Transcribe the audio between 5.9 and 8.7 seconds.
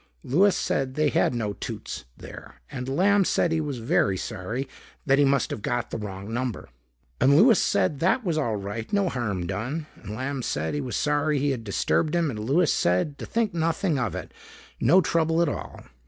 the wrong number. And Louis said that was all